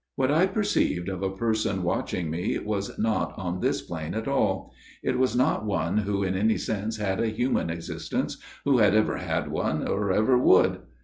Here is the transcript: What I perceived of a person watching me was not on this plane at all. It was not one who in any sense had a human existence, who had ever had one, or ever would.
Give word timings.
What 0.15 0.31
I 0.31 0.47
perceived 0.47 1.09
of 1.09 1.21
a 1.21 1.29
person 1.37 1.83
watching 1.83 2.31
me 2.31 2.57
was 2.57 2.97
not 2.97 3.37
on 3.37 3.59
this 3.59 3.83
plane 3.83 4.15
at 4.15 4.27
all. 4.27 4.73
It 5.03 5.19
was 5.19 5.35
not 5.35 5.63
one 5.63 5.97
who 5.99 6.23
in 6.23 6.33
any 6.33 6.57
sense 6.57 6.97
had 6.97 7.19
a 7.19 7.27
human 7.27 7.69
existence, 7.69 8.39
who 8.65 8.79
had 8.79 8.95
ever 8.95 9.17
had 9.17 9.51
one, 9.51 9.87
or 9.87 10.11
ever 10.11 10.39
would. 10.39 10.79